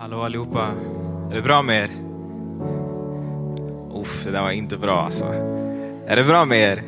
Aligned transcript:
Hallå 0.00 0.22
allihopa. 0.22 0.74
Är 1.30 1.36
det 1.36 1.42
bra 1.42 1.62
med 1.62 1.82
er? 1.82 1.90
Uff, 4.00 4.24
det 4.24 4.30
där 4.30 4.42
var 4.42 4.50
inte 4.50 4.76
bra 4.76 5.00
alltså. 5.00 5.24
Är 6.06 6.16
det 6.16 6.24
bra 6.24 6.44
med 6.44 6.58
er? 6.58 6.82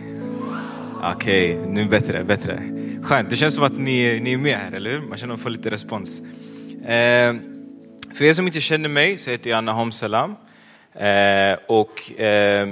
Okej, 1.02 1.58
okay, 1.58 1.70
nu 1.72 1.84
bättre, 1.84 2.24
bättre. 2.24 2.62
Skönt, 3.02 3.30
det 3.30 3.36
känns 3.36 3.54
som 3.54 3.64
att 3.64 3.78
ni, 3.78 4.20
ni 4.20 4.32
är 4.32 4.38
med 4.38 4.56
här, 4.56 4.72
eller 4.72 4.90
hur? 4.90 5.00
Man 5.00 5.18
känner 5.18 5.34
att 5.34 5.38
man 5.38 5.42
får 5.42 5.50
lite 5.50 5.70
respons. 5.70 6.20
Eh, 6.70 7.34
för 8.14 8.22
er 8.22 8.32
som 8.32 8.46
inte 8.46 8.60
känner 8.60 8.88
mig 8.88 9.18
så 9.18 9.30
heter 9.30 9.50
jag 9.50 9.56
Anna 9.56 9.72
Homsalam. 9.72 10.36
Eh, 10.94 11.58
och 11.66 12.20
eh, 12.20 12.68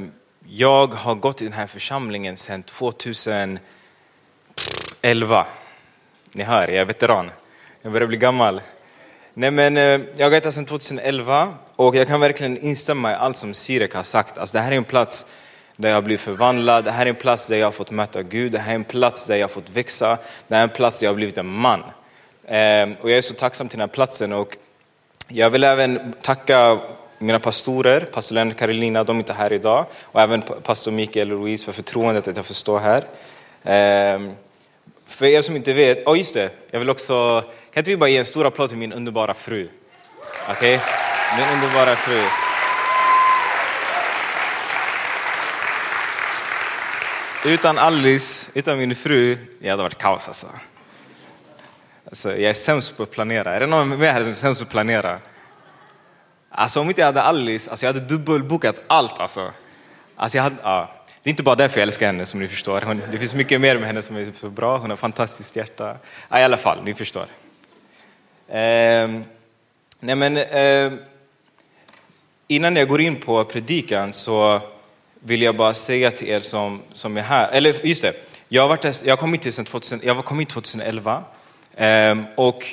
jag 0.48 0.94
har 0.94 1.14
gått 1.14 1.42
i 1.42 1.44
den 1.44 1.54
här 1.54 1.66
församlingen 1.66 2.36
sedan 2.36 2.62
2011. 2.62 3.60
Ni 6.32 6.42
hör, 6.44 6.68
jag 6.68 6.76
är 6.76 6.84
veteran. 6.84 7.30
Jag 7.82 7.92
börjar 7.92 8.08
bli 8.08 8.16
gammal. 8.18 8.60
Nej, 9.40 9.50
men, 9.50 9.76
eh, 9.76 10.00
jag 10.16 10.30
har 10.30 10.40
gått 10.40 10.54
sedan 10.54 10.66
2011 10.66 11.54
och 11.76 11.96
jag 11.96 12.06
kan 12.06 12.20
verkligen 12.20 12.58
instämma 12.58 13.12
i 13.12 13.14
allt 13.14 13.36
som 13.36 13.54
Sirek 13.54 13.94
har 13.94 14.02
sagt. 14.02 14.38
Alltså, 14.38 14.56
det 14.56 14.62
här 14.62 14.72
är 14.72 14.76
en 14.76 14.84
plats 14.84 15.26
där 15.76 15.90
jag 15.90 16.04
blivit 16.04 16.20
förvandlad, 16.20 16.84
det 16.84 16.90
här 16.90 17.06
är 17.06 17.10
en 17.10 17.14
plats 17.14 17.48
där 17.48 17.56
jag 17.56 17.66
har 17.66 17.72
fått 17.72 17.90
möta 17.90 18.22
Gud, 18.22 18.52
det 18.52 18.58
här 18.58 18.70
är 18.70 18.74
en 18.74 18.84
plats 18.84 19.26
där 19.26 19.36
jag 19.36 19.44
har 19.44 19.48
fått 19.48 19.70
växa, 19.70 20.18
det 20.48 20.54
här 20.54 20.62
är 20.62 20.68
en 20.68 20.74
plats 20.74 20.98
där 20.98 21.06
jag 21.06 21.10
har 21.10 21.16
blivit 21.16 21.38
en 21.38 21.46
man. 21.46 21.82
Ehm, 22.46 22.94
och 23.00 23.10
jag 23.10 23.18
är 23.18 23.22
så 23.22 23.34
tacksam 23.34 23.68
till 23.68 23.78
den 23.78 23.88
här 23.88 23.94
platsen 23.94 24.32
och 24.32 24.56
jag 25.28 25.50
vill 25.50 25.64
även 25.64 26.12
tacka 26.22 26.78
mina 27.18 27.38
pastorer, 27.38 28.00
pastor 28.00 28.34
Lennart 28.34 28.54
och 28.54 28.60
Karolina, 28.60 29.04
de 29.04 29.16
är 29.16 29.20
inte 29.20 29.32
här 29.32 29.52
idag, 29.52 29.86
och 30.02 30.20
även 30.20 30.42
pastor 30.42 30.92
Mikael 30.92 31.32
och 31.32 31.38
Louise 31.38 31.64
för 31.64 31.72
förtroendet 31.72 32.28
att 32.28 32.36
jag 32.36 32.46
får 32.46 32.54
stå 32.54 32.78
här. 32.78 33.02
Ehm, 33.64 34.32
för 35.06 35.26
er 35.26 35.42
som 35.42 35.56
inte 35.56 35.72
vet, 35.72 36.06
oh 36.06 36.18
just 36.18 36.34
det, 36.34 36.50
jag 36.70 36.78
vill 36.78 36.90
också 36.90 37.44
kan 37.78 37.80
inte 37.80 37.90
vi 37.90 37.96
bara 37.96 38.10
ge 38.10 38.16
en 38.16 38.24
stor 38.24 38.46
applåd 38.46 38.68
till 38.68 38.78
min 38.78 38.92
underbara 38.92 39.34
fru? 39.34 39.68
Okej? 40.48 40.76
Okay? 40.76 40.80
Min 41.38 41.48
underbara 41.54 41.96
fru. 41.96 42.22
Utan 47.44 47.78
Alice, 47.78 48.50
utan 48.54 48.78
min 48.78 48.96
fru, 48.96 49.38
det 49.60 49.68
hade 49.68 49.82
varit 49.82 49.98
kaos 49.98 50.28
alltså. 50.28 50.46
alltså. 52.06 52.30
Jag 52.30 52.50
är 52.50 52.54
sämst 52.54 52.96
på 52.96 53.02
att 53.02 53.10
planera. 53.10 53.54
Är 53.54 53.60
det 53.60 53.66
någon 53.66 53.88
med 53.88 54.12
här 54.12 54.22
som 54.22 54.30
är 54.30 54.34
sämst 54.34 54.60
på 54.60 54.64
att 54.64 54.70
planera? 54.70 55.18
Alltså 56.50 56.80
om 56.80 56.88
inte 56.88 57.00
jag 57.00 57.06
hade 57.06 57.22
Alice, 57.22 57.70
alltså 57.70 57.86
jag 57.86 57.92
hade 57.92 58.06
dubbelbokat 58.06 58.82
allt 58.86 59.18
alltså. 59.18 59.52
alltså 60.16 60.38
jag 60.38 60.42
hade, 60.42 60.56
ja. 60.62 60.90
Det 61.22 61.28
är 61.28 61.30
inte 61.30 61.42
bara 61.42 61.54
därför 61.54 61.78
jag 61.78 61.82
älskar 61.82 62.06
henne 62.06 62.26
som 62.26 62.40
ni 62.40 62.48
förstår. 62.48 62.80
Hon, 62.80 63.02
det 63.10 63.18
finns 63.18 63.34
mycket 63.34 63.60
mer 63.60 63.78
med 63.78 63.86
henne 63.86 64.02
som 64.02 64.16
är 64.16 64.32
så 64.34 64.50
bra. 64.50 64.78
Hon 64.78 64.90
har 64.90 64.94
ett 64.94 65.00
fantastiskt 65.00 65.56
hjärta. 65.56 65.96
Ja, 66.28 66.40
I 66.40 66.44
alla 66.44 66.56
fall, 66.56 66.84
ni 66.84 66.94
förstår. 66.94 67.26
Eh, 68.48 69.08
nej 70.00 70.14
men, 70.14 70.36
eh, 70.36 70.92
innan 72.48 72.76
jag 72.76 72.88
går 72.88 73.00
in 73.00 73.16
på 73.16 73.44
predikan 73.44 74.12
så 74.12 74.60
vill 75.20 75.42
jag 75.42 75.56
bara 75.56 75.74
säga 75.74 76.10
till 76.10 76.28
er 76.28 76.40
som, 76.40 76.82
som 76.92 77.16
är 77.16 77.22
här, 77.22 77.48
eller 77.52 77.86
just 77.86 78.02
det, 78.02 78.12
jag 78.48 78.62
har, 78.62 78.68
varit, 78.68 79.02
jag 79.06 79.18
kom 79.18 79.32
hit, 79.32 79.66
2000, 79.66 80.00
jag 80.02 80.24
kom 80.24 80.38
hit 80.38 80.48
2011 80.48 81.24
eh, 81.76 82.16
och 82.36 82.64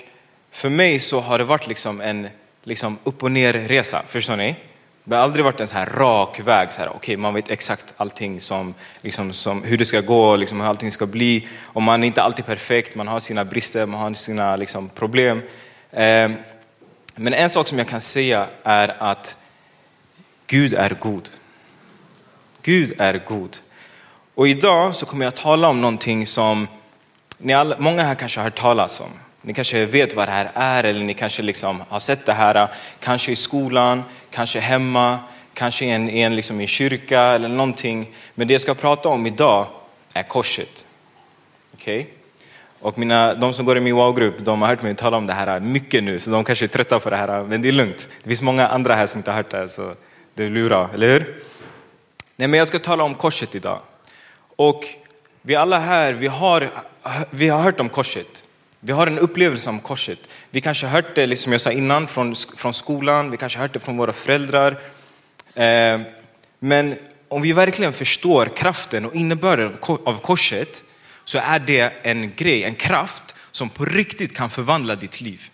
för 0.51 0.69
mig 0.69 0.99
så 0.99 1.19
har 1.19 1.37
det 1.37 1.43
varit 1.43 1.67
liksom 1.67 2.01
en 2.01 2.27
liksom 2.63 2.97
upp 3.03 3.23
och 3.23 3.31
ner 3.31 3.53
resa, 3.53 4.03
förstår 4.07 4.35
ni? 4.35 4.55
Det 5.03 5.15
har 5.15 5.23
aldrig 5.23 5.45
varit 5.45 5.59
en 5.59 5.67
så 5.67 5.77
här 5.77 5.85
rak 5.85 6.39
väg, 6.39 6.71
så 6.71 6.81
här, 6.81 6.95
okay, 6.95 7.17
man 7.17 7.33
vet 7.33 7.51
exakt 7.51 7.93
allting 7.97 8.39
som, 8.39 8.73
liksom, 9.01 9.33
som, 9.33 9.63
hur 9.63 9.77
det 9.77 9.85
ska 9.85 10.01
gå, 10.01 10.35
liksom, 10.35 10.61
hur 10.61 10.67
allting 10.67 10.91
ska 10.91 11.05
bli. 11.05 11.47
Och 11.63 11.81
man 11.81 12.03
är 12.03 12.07
inte 12.07 12.21
alltid 12.21 12.45
perfekt, 12.45 12.95
man 12.95 13.07
har 13.07 13.19
sina 13.19 13.45
brister, 13.45 13.85
man 13.85 13.99
har 13.99 14.13
sina 14.13 14.55
liksom, 14.55 14.89
problem. 14.89 15.41
Ehm, 15.95 16.35
men 17.15 17.33
en 17.33 17.49
sak 17.49 17.67
som 17.67 17.77
jag 17.77 17.87
kan 17.87 18.01
säga 18.01 18.47
är 18.63 18.95
att 18.99 19.37
Gud 20.47 20.73
är 20.73 20.89
god. 20.89 21.29
Gud 22.61 22.93
är 22.97 23.21
god. 23.27 23.57
Och 24.35 24.47
idag 24.47 24.95
så 24.95 25.05
kommer 25.05 25.25
jag 25.25 25.35
tala 25.35 25.67
om 25.67 25.81
någonting 25.81 26.27
som 26.27 26.67
ni 27.37 27.53
alla, 27.53 27.77
många 27.79 28.03
här 28.03 28.15
kanske 28.15 28.39
har 28.39 28.43
hört 28.43 28.59
talas 28.59 29.01
om. 29.01 29.09
Ni 29.41 29.53
kanske 29.53 29.85
vet 29.85 30.15
vad 30.15 30.27
det 30.27 30.31
här 30.31 30.51
är 30.53 30.83
eller 30.83 31.03
ni 31.03 31.13
kanske 31.13 31.41
liksom 31.41 31.83
har 31.89 31.99
sett 31.99 32.25
det 32.25 32.33
här, 32.33 32.67
kanske 32.99 33.31
i 33.31 33.35
skolan, 33.35 34.03
kanske 34.31 34.59
hemma, 34.59 35.19
kanske 35.53 35.85
i 35.85 35.91
en, 35.91 36.09
i 36.09 36.21
en, 36.21 36.35
liksom 36.35 36.61
i 36.61 36.67
kyrka 36.67 37.21
eller 37.21 37.49
någonting. 37.49 38.11
Men 38.35 38.47
det 38.47 38.53
jag 38.53 38.61
ska 38.61 38.73
prata 38.73 39.09
om 39.09 39.27
idag 39.27 39.67
är 40.13 40.23
korset. 40.23 40.85
Okej? 41.73 41.99
Okay? 41.99 42.24
Och 42.85 42.97
mina, 42.97 43.33
de 43.33 43.53
som 43.53 43.65
går 43.65 43.77
i 43.77 43.79
min 43.79 43.95
wow-grupp, 43.95 44.35
de 44.37 44.61
har 44.61 44.69
hört 44.69 44.81
mig 44.81 44.95
tala 44.95 45.17
om 45.17 45.27
det 45.27 45.33
här 45.33 45.59
mycket 45.59 46.03
nu, 46.03 46.19
så 46.19 46.31
de 46.31 46.43
kanske 46.43 46.65
är 46.65 46.67
trötta 46.67 46.99
på 46.99 47.09
det 47.09 47.15
här, 47.15 47.43
men 47.43 47.61
det 47.61 47.67
är 47.67 47.71
lugnt. 47.71 48.09
Det 48.23 48.29
finns 48.29 48.41
många 48.41 48.67
andra 48.67 48.95
här 48.95 49.05
som 49.05 49.19
inte 49.19 49.31
har 49.31 49.35
hört 49.35 49.51
det, 49.51 49.69
så 49.69 49.93
det 50.33 50.43
är 50.43 50.49
lura, 50.49 50.89
eller 50.93 51.13
hur? 51.13 51.41
Nej, 52.35 52.47
men 52.47 52.57
jag 52.57 52.67
ska 52.67 52.79
tala 52.79 53.03
om 53.03 53.15
korset 53.15 53.55
idag. 53.55 53.79
Och 54.55 54.83
vi 55.41 55.55
alla 55.55 55.79
här, 55.79 56.13
vi 56.13 56.27
har, 56.27 56.69
vi 57.29 57.49
har 57.49 57.61
hört 57.61 57.79
om 57.79 57.89
korset. 57.89 58.43
Vi 58.79 58.91
har 58.91 59.07
en 59.07 59.19
upplevelse 59.19 59.69
om 59.69 59.79
korset. 59.79 60.19
Vi 60.49 60.61
kanske 60.61 60.85
har 60.85 61.01
hört 61.01 61.15
det, 61.15 61.25
liksom 61.25 61.51
jag 61.51 61.61
sa 61.61 61.71
innan, 61.71 62.07
från, 62.07 62.35
från 62.57 62.73
skolan, 62.73 63.31
vi 63.31 63.37
kanske 63.37 63.59
har 63.59 63.63
hört 63.63 63.73
det 63.73 63.79
från 63.79 63.97
våra 63.97 64.13
föräldrar. 64.13 64.71
Eh, 65.53 65.99
men 66.59 66.95
om 67.27 67.41
vi 67.41 67.53
verkligen 67.53 67.93
förstår 67.93 68.45
kraften 68.55 69.05
och 69.05 69.15
innebörden 69.15 69.77
av 70.03 70.21
korset, 70.21 70.83
så 71.25 71.37
är 71.37 71.59
det 71.59 71.93
en 72.03 72.31
grej, 72.35 72.63
en 72.63 72.75
kraft 72.75 73.35
som 73.51 73.69
på 73.69 73.85
riktigt 73.85 74.35
kan 74.35 74.49
förvandla 74.49 74.95
ditt 74.95 75.21
liv. 75.21 75.49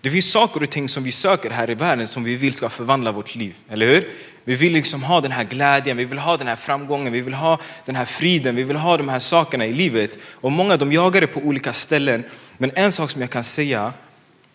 Det 0.00 0.10
finns 0.10 0.30
saker 0.30 0.62
och 0.62 0.70
ting 0.70 0.88
som 0.88 1.04
vi 1.04 1.12
söker 1.12 1.50
här 1.50 1.70
i 1.70 1.74
världen 1.74 2.08
som 2.08 2.24
vi 2.24 2.36
vill 2.36 2.52
ska 2.52 2.68
förvandla 2.68 3.12
vårt 3.12 3.34
liv, 3.34 3.54
eller 3.70 3.86
hur? 3.86 4.08
Vi 4.44 4.54
vill 4.54 4.72
liksom 4.72 5.02
ha 5.02 5.20
den 5.20 5.32
här 5.32 5.44
glädjen, 5.44 5.96
vi 5.96 6.04
vill 6.04 6.18
ha 6.18 6.36
den 6.36 6.46
här 6.46 6.56
framgången, 6.56 7.12
vi 7.12 7.20
vill 7.20 7.34
ha 7.34 7.58
den 7.84 7.96
här 7.96 8.04
friden, 8.04 8.56
vi 8.56 8.62
vill 8.62 8.76
ha 8.76 8.96
de 8.96 9.08
här 9.08 9.18
sakerna 9.18 9.66
i 9.66 9.72
livet. 9.72 10.18
Och 10.24 10.52
många 10.52 10.76
de 10.76 10.92
jagar 10.92 11.20
det 11.20 11.26
på 11.26 11.40
olika 11.40 11.72
ställen. 11.72 12.24
Men 12.58 12.70
en 12.74 12.92
sak 12.92 13.10
som 13.10 13.20
jag 13.20 13.30
kan 13.30 13.44
säga 13.44 13.92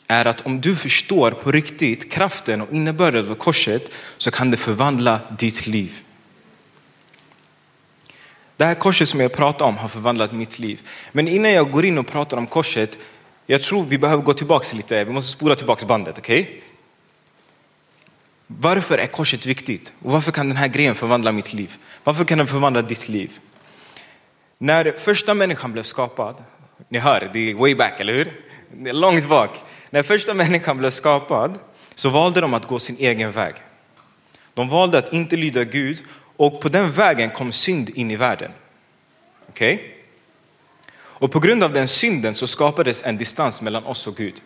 är 0.07 0.25
att 0.25 0.41
om 0.41 0.61
du 0.61 0.75
förstår 0.75 1.31
på 1.31 1.51
riktigt 1.51 2.11
kraften 2.11 2.61
och 2.61 2.73
innebörden 2.73 3.31
av 3.31 3.35
korset 3.35 3.91
så 4.17 4.31
kan 4.31 4.51
det 4.51 4.57
förvandla 4.57 5.19
ditt 5.37 5.67
liv. 5.67 6.03
Det 8.59 8.65
här 8.65 8.75
korset 8.75 9.09
som 9.09 9.19
jag 9.19 9.33
pratar 9.33 9.65
om 9.65 9.77
har 9.77 9.87
förvandlat 9.87 10.31
mitt 10.31 10.59
liv. 10.59 10.81
Men 11.11 11.27
innan 11.27 11.51
jag 11.51 11.71
går 11.71 11.85
in 11.85 11.97
och 11.97 12.07
pratar 12.07 12.37
om 12.37 12.47
korset, 12.47 12.99
jag 13.45 13.61
tror 13.61 13.83
vi 13.83 13.97
behöver 13.97 14.23
gå 14.23 14.33
tillbaka 14.33 14.77
lite, 14.77 15.03
vi 15.03 15.11
måste 15.11 15.31
spola 15.31 15.55
tillbaka 15.55 15.85
bandet, 15.85 16.17
okej? 16.17 16.41
Okay? 16.41 16.61
Varför 18.47 18.97
är 18.97 19.07
korset 19.07 19.45
viktigt? 19.45 19.93
Och 20.01 20.11
varför 20.11 20.31
kan 20.31 20.47
den 20.47 20.57
här 20.57 20.67
grejen 20.67 20.95
förvandla 20.95 21.31
mitt 21.31 21.53
liv? 21.53 21.75
Varför 22.03 22.25
kan 22.25 22.37
den 22.37 22.47
förvandla 22.47 22.81
ditt 22.81 23.09
liv? 23.09 23.39
När 24.57 24.91
första 24.91 25.33
människan 25.33 25.71
blev 25.71 25.83
skapad, 25.83 26.35
ni 26.89 26.99
hör, 26.99 27.29
det 27.33 27.51
är 27.51 27.53
way 27.55 27.75
back, 27.75 27.99
eller 27.99 28.13
hur? 28.13 28.41
Det 28.73 28.89
är 28.89 28.93
långt 28.93 29.29
bak. 29.29 29.51
När 29.89 30.03
första 30.03 30.33
människan 30.33 30.77
blev 30.77 30.91
skapad 30.91 31.59
så 31.95 32.09
valde 32.09 32.41
de 32.41 32.53
att 32.53 32.67
gå 32.67 32.79
sin 32.79 32.95
egen 32.99 33.31
väg. 33.31 33.53
De 34.53 34.69
valde 34.69 34.97
att 34.97 35.13
inte 35.13 35.35
lyda 35.35 35.63
Gud 35.63 36.03
och 36.39 36.61
på 36.61 36.69
den 36.69 36.91
vägen 36.91 37.29
kom 37.29 37.51
synd 37.51 37.89
in 37.89 38.11
i 38.11 38.15
världen. 38.15 38.51
Okej? 39.49 39.73
Okay? 39.73 39.87
Och 40.95 41.31
på 41.31 41.39
grund 41.39 41.63
av 41.63 41.73
den 41.73 41.87
synden 41.87 42.35
så 42.35 42.47
skapades 42.47 43.03
en 43.03 43.17
distans 43.17 43.61
mellan 43.61 43.85
oss 43.85 44.07
och 44.07 44.15
Gud. 44.15 44.41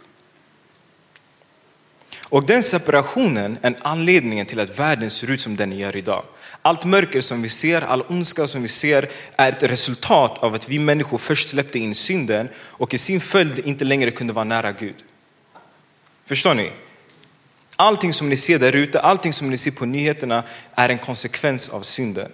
Och 2.20 2.46
den 2.46 2.64
separationen 2.64 3.58
är 3.62 3.76
anledningen 3.82 4.46
till 4.46 4.60
att 4.60 4.80
världen 4.80 5.10
ser 5.10 5.32
ut 5.32 5.42
som 5.42 5.56
den 5.56 5.72
gör 5.78 5.96
idag. 5.96 6.26
Allt 6.62 6.86
mörker 6.86 7.22
som 7.22 7.42
vi 7.42 7.50
ser, 7.50 7.82
all 7.82 8.02
ondska 8.02 8.48
som 8.48 8.62
vi 8.62 8.68
ser 8.68 9.10
är 9.36 9.50
ett 9.50 9.64
resultat 9.64 10.38
av 10.38 10.54
att 10.54 10.70
vi 10.70 10.80
människor 10.80 11.18
först 11.18 11.50
släppte 11.50 11.80
in 11.80 11.96
synden 11.96 12.50
och 12.58 12.94
i 12.94 12.98
sin 12.98 13.22
följd 13.22 13.60
inte 13.60 13.86
längre 13.86 14.12
kunde 14.12 14.34
vara 14.34 14.46
nära 14.46 14.72
Gud. 14.72 14.96
Förstår 16.26 16.54
ni? 16.54 16.72
Allting 17.76 18.14
som 18.14 18.30
ni 18.30 18.38
ser 18.38 18.60
där 18.60 18.76
ute, 18.76 19.00
allting 19.00 19.34
som 19.34 19.50
ni 19.50 19.58
ser 19.58 19.72
på 19.72 19.86
nyheterna 19.86 20.44
är 20.76 20.90
en 20.90 20.98
konsekvens 20.98 21.70
av 21.70 21.82
synden. 21.82 22.32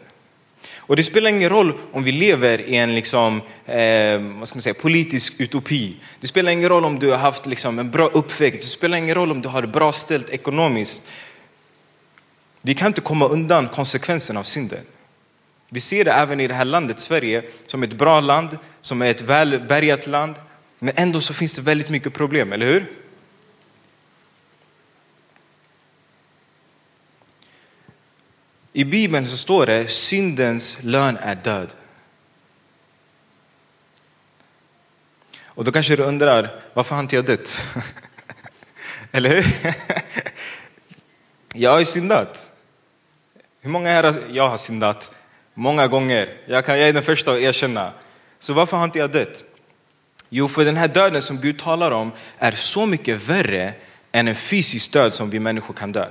Och 0.77 0.95
det 0.95 1.03
spelar 1.03 1.29
ingen 1.29 1.49
roll 1.49 1.73
om 1.91 2.03
vi 2.03 2.11
lever 2.11 2.61
i 2.61 2.75
en 2.75 2.95
liksom, 2.95 3.41
eh, 3.65 4.21
vad 4.21 4.47
ska 4.47 4.55
man 4.55 4.61
säga, 4.61 4.73
politisk 4.73 5.39
utopi. 5.39 5.95
Det 6.19 6.27
spelar 6.27 6.51
ingen 6.51 6.69
roll 6.69 6.85
om 6.85 6.99
du 6.99 7.09
har 7.09 7.17
haft 7.17 7.45
liksom, 7.45 7.79
en 7.79 7.91
bra 7.91 8.07
uppväxt. 8.07 8.61
Det 8.61 8.67
spelar 8.67 8.97
ingen 8.97 9.15
roll 9.15 9.31
om 9.31 9.41
du 9.41 9.49
har 9.49 9.61
det 9.61 9.67
bra 9.67 9.91
ställt 9.91 10.29
ekonomiskt. 10.29 11.09
Vi 12.61 12.75
kan 12.75 12.87
inte 12.87 13.01
komma 13.01 13.27
undan 13.27 13.67
konsekvensen 13.67 14.37
av 14.37 14.43
synden. 14.43 14.83
Vi 15.69 15.79
ser 15.79 16.05
det 16.05 16.11
även 16.11 16.39
i 16.39 16.47
det 16.47 16.53
här 16.53 16.65
landet 16.65 16.99
Sverige 16.99 17.43
som 17.67 17.83
ett 17.83 17.93
bra 17.93 18.19
land, 18.19 18.57
som 18.81 19.01
är 19.01 19.11
ett 19.11 19.21
välbärgat 19.21 20.07
land. 20.07 20.35
Men 20.79 20.93
ändå 20.97 21.21
så 21.21 21.33
finns 21.33 21.53
det 21.53 21.61
väldigt 21.61 21.89
mycket 21.89 22.13
problem, 22.13 22.53
eller 22.53 22.65
hur? 22.65 22.85
I 28.73 28.83
Bibeln 28.83 29.27
så 29.27 29.37
står 29.37 29.65
det 29.65 29.87
syndens 29.87 30.83
lön 30.83 31.17
är 31.17 31.35
död. 31.35 31.75
Och 35.45 35.63
då 35.63 35.71
kanske 35.71 35.95
du 35.95 36.03
undrar, 36.03 36.61
varför 36.73 36.95
har 36.95 37.01
inte 37.01 37.15
jag 37.15 37.25
dött? 37.25 37.59
Eller 39.11 39.29
hur? 39.29 39.73
Jag 41.53 41.71
har 41.71 41.79
ju 41.79 41.85
syndat. 41.85 42.51
Hur 43.61 43.69
många 43.69 43.89
här 43.89 44.03
har, 44.03 44.23
jag 44.29 44.49
har 44.49 44.57
syndat? 44.57 45.15
Många 45.53 45.87
gånger. 45.87 46.33
Jag, 46.45 46.65
kan, 46.65 46.79
jag 46.79 46.89
är 46.89 46.93
den 46.93 47.03
första 47.03 47.31
att 47.31 47.39
erkänna. 47.39 47.93
Så 48.39 48.53
varför 48.53 48.77
har 48.77 48.83
inte 48.83 48.99
jag 48.99 49.11
dött? 49.11 49.43
Jo, 50.29 50.47
för 50.47 50.65
den 50.65 50.77
här 50.77 50.87
döden 50.87 51.21
som 51.21 51.37
Gud 51.37 51.59
talar 51.59 51.91
om 51.91 52.11
är 52.37 52.51
så 52.51 52.85
mycket 52.85 53.29
värre 53.29 53.73
än 54.11 54.27
en 54.27 54.35
fysisk 54.35 54.91
död 54.93 55.13
som 55.13 55.29
vi 55.29 55.39
människor 55.39 55.73
kan 55.73 55.91
dö. 55.91 56.07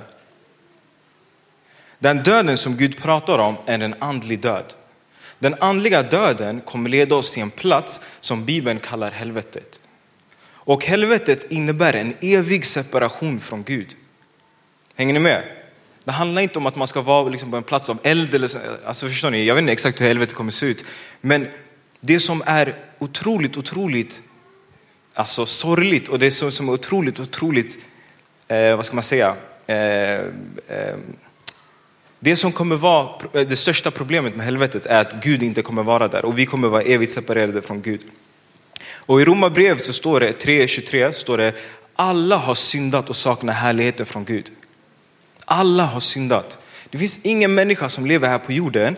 Den 1.99 2.23
döden 2.23 2.57
som 2.57 2.77
Gud 2.77 2.97
pratar 2.97 3.39
om 3.39 3.55
är 3.65 3.79
en 3.79 3.95
andlig 3.99 4.39
död. 4.39 4.73
Den 5.39 5.55
andliga 5.59 6.03
döden 6.03 6.61
kommer 6.61 6.89
leda 6.89 7.15
oss 7.15 7.33
till 7.33 7.43
en 7.43 7.51
plats 7.51 8.01
som 8.19 8.45
Bibeln 8.45 8.79
kallar 8.79 9.11
helvetet. 9.11 9.81
Och 10.51 10.85
helvetet 10.85 11.51
innebär 11.51 11.93
en 11.93 12.13
evig 12.21 12.65
separation 12.65 13.39
från 13.39 13.63
Gud. 13.63 13.95
Hänger 14.95 15.13
ni 15.13 15.19
med? 15.19 15.43
Det 16.03 16.11
handlar 16.11 16.41
inte 16.41 16.59
om 16.59 16.65
att 16.65 16.75
man 16.75 16.87
ska 16.87 17.01
vara 17.01 17.29
liksom 17.29 17.51
på 17.51 17.57
en 17.57 17.63
plats 17.63 17.89
av 17.89 17.99
eld. 18.03 18.33
Eller, 18.33 18.49
alltså 18.85 19.07
förstår 19.07 19.29
ni? 19.29 19.45
Jag 19.45 19.55
vet 19.55 19.61
inte 19.61 19.73
exakt 19.73 20.01
hur 20.01 20.07
helvetet 20.07 20.35
kommer 20.35 20.51
se 20.51 20.65
ut. 20.65 20.85
Men 21.21 21.47
det 21.99 22.19
som 22.19 22.43
är 22.45 22.75
otroligt, 22.99 23.57
otroligt 23.57 24.21
alltså 25.13 25.45
sorgligt 25.45 26.07
och 26.07 26.19
det 26.19 26.31
som 26.31 26.69
är 26.69 26.73
otroligt, 26.73 27.19
otroligt, 27.19 27.79
eh, 28.47 28.75
vad 28.75 28.85
ska 28.85 28.95
man 28.95 29.03
säga, 29.03 29.35
eh, 29.67 30.15
eh, 30.67 30.95
det 32.19 32.35
som 32.35 32.51
kommer 32.51 32.75
vara 32.75 33.09
eh, 33.33 33.47
det 33.47 33.55
största 33.55 33.91
problemet 33.91 34.35
med 34.35 34.45
helvetet 34.45 34.85
är 34.85 35.01
att 35.01 35.23
Gud 35.23 35.43
inte 35.43 35.61
kommer 35.61 35.83
vara 35.83 36.07
där 36.07 36.25
och 36.25 36.39
vi 36.39 36.45
kommer 36.45 36.67
vara 36.67 36.81
evigt 36.81 37.11
separerade 37.11 37.61
från 37.61 37.81
Gud. 37.81 38.01
Och 38.91 39.21
i 39.21 39.25
Romarbrevet 39.25 39.85
så 39.85 39.93
står 39.93 40.19
det 40.19 40.45
3.23 40.45 41.11
står 41.11 41.37
det 41.37 41.53
alla 41.95 42.37
har 42.37 42.55
syndat 42.55 43.09
och 43.09 43.15
saknar 43.15 43.53
härligheten 43.53 44.05
från 44.05 44.25
Gud. 44.25 44.51
Alla 45.45 45.85
har 45.85 45.99
syndat. 45.99 46.59
Det 46.89 46.97
finns 46.97 47.25
ingen 47.25 47.53
människa 47.53 47.89
som 47.89 48.05
lever 48.05 48.27
här 48.27 48.39
på 48.39 48.51
jorden 48.51 48.95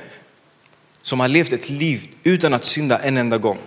som 1.02 1.20
har 1.20 1.28
levt 1.28 1.54
ett 1.54 1.70
liv 1.70 2.10
utan 2.24 2.54
att 2.54 2.66
synda 2.66 3.00
en 3.00 3.18
enda 3.18 3.38
gång. 3.38 3.58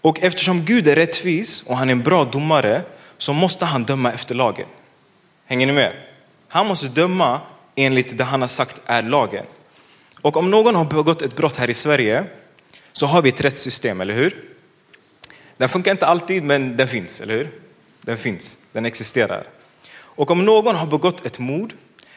Och 0.00 0.22
eftersom 0.22 0.64
Gud 0.64 0.88
är 0.88 0.96
rättvis 0.96 1.62
och 1.62 1.76
han 1.76 1.88
är 1.88 1.92
en 1.92 2.02
bra 2.02 2.24
domare 2.24 2.82
så 3.18 3.32
måste 3.32 3.64
han 3.64 3.84
döma 3.84 4.12
efter 4.12 4.34
lagen. 4.34 4.66
Hänger 5.46 5.66
ni 5.66 5.72
med? 5.72 6.09
Han 6.52 6.66
måste 6.66 6.88
döma 6.88 7.40
enligt 7.74 8.18
det 8.18 8.24
han 8.24 8.40
har 8.40 8.48
sagt 8.48 8.80
är 8.86 9.02
lagen. 9.02 9.46
Och 10.20 10.36
om 10.36 10.50
någon 10.50 10.74
har 10.74 10.84
begått 10.84 11.22
ett 11.22 11.36
brott 11.36 11.56
här 11.56 11.70
i 11.70 11.74
Sverige 11.74 12.24
så 12.92 13.06
har 13.06 13.22
vi 13.22 13.28
ett 13.28 13.40
rättssystem, 13.40 14.00
eller 14.00 14.14
hur? 14.14 14.44
Den 15.56 15.68
funkar 15.68 15.90
inte 15.90 16.06
alltid, 16.06 16.44
men 16.44 16.76
den 16.76 16.88
finns, 16.88 17.20
eller 17.20 17.34
hur? 17.34 17.50
Den 18.00 18.18
finns, 18.18 18.58
den 18.72 18.86
existerar. 18.86 19.44
Och 19.92 20.30
om 20.30 20.44
någon 20.44 20.76
har 20.76 20.86
begått 20.86 21.26
ett 21.26 21.38
mord 21.38 21.74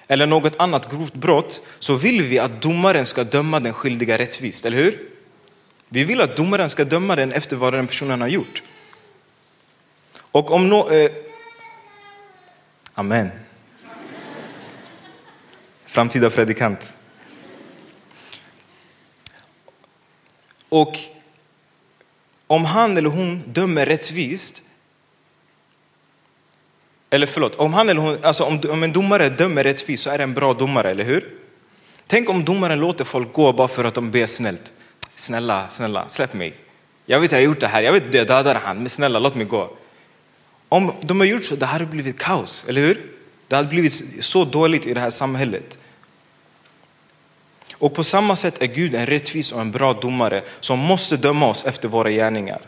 eller 0.07 0.25
något 0.25 0.56
annat 0.59 0.91
grovt 0.91 1.13
brott 1.13 1.62
så 1.80 1.95
vill 1.95 2.21
vi 2.21 2.39
att 2.39 2.62
domaren 2.62 3.06
ska 3.06 3.24
döma 3.24 3.59
den 3.59 3.74
skyldiga 3.74 4.18
rättvist, 4.18 4.65
eller 4.65 4.77
hur? 4.77 5.09
Vi 5.89 6.03
vill 6.03 6.21
att 6.21 6.38
domaren 6.38 6.69
ska 6.69 6.85
döma 6.85 7.15
den 7.15 7.31
efter 7.31 7.56
vad 7.56 7.74
den 7.74 7.88
personen 7.88 8.21
har 8.21 8.27
gjort. 8.27 8.63
Och 10.18 10.51
om 10.51 10.69
no 10.69 10.91
eh, 10.91 11.12
Amen. 12.94 13.31
Framtida 15.94 16.30
predikant. 16.30 16.98
Och 20.69 20.98
om 22.48 22.66
han 22.66 22.98
eller 22.98 23.10
hon 23.10 23.44
dömer 23.45 23.86
rättvist, 23.86 24.62
eller 27.10 27.28
förlåt, 27.28 27.56
om, 27.56 27.74
han 27.74 27.90
eller 27.90 28.01
hon, 28.01 28.24
alltså 28.24 28.44
om, 28.44 28.62
om 28.69 28.84
en 28.84 28.94
domare 28.94 29.30
dömer 29.30 29.63
rättvist 29.63 30.04
så 30.04 30.10
är 30.10 30.18
det 30.18 30.24
en 30.24 30.34
bra 30.34 30.54
domare, 30.54 30.92
eller 30.92 31.04
hur? 31.04 31.38
Tänk 32.07 32.30
om 32.30 32.45
domaren 32.45 32.80
låter 32.80 33.06
folk 33.06 33.34
gå 33.34 33.54
bara 33.54 33.68
för 33.68 33.84
att 33.84 33.94
de 33.94 34.12
ber 34.12 34.25
snällt. 34.25 34.74
Snälla, 35.16 35.69
snälla, 35.69 36.10
släpp 36.10 36.34
mig. 36.34 36.56
Jag 37.06 37.19
vet 37.19 37.28
att 37.28 37.31
jag 37.31 37.40
har 37.40 37.45
gjort 37.45 37.60
det 37.60 37.68
här, 37.68 37.84
jag 37.84 37.94
vet 37.94 38.07
att 38.07 38.13
jag 38.13 38.28
dödade 38.28 38.60
han, 38.60 38.78
men 38.78 38.90
snälla 38.90 39.19
låt 39.19 39.36
mig 39.36 39.45
gå. 39.45 39.78
Om 40.69 40.92
de 41.01 41.19
har 41.19 41.28
gjort 41.28 41.44
så, 41.44 41.56
det 41.56 41.66
hade 41.66 41.86
blivit 41.86 42.19
kaos, 42.19 42.66
eller 42.69 42.81
hur? 42.81 43.01
Det 43.48 43.56
hade 43.56 43.69
blivit 43.69 44.24
så 44.24 44.45
dåligt 44.45 44.86
i 44.86 44.94
det 44.94 45.00
här 45.00 45.10
samhället. 45.10 45.78
Och 47.74 47.94
på 47.94 48.04
samma 48.04 48.36
sätt 48.36 48.62
är 48.62 48.68
Gud 48.68 48.96
en 48.96 49.06
rättvis 49.06 49.52
och 49.52 49.62
en 49.62 49.72
bra 49.72 49.94
domare 49.94 50.44
som 50.60 50.80
måste 50.80 51.18
döma 51.18 51.48
oss 51.48 51.66
efter 51.66 51.88
våra 51.88 52.10
gärningar. 52.10 52.62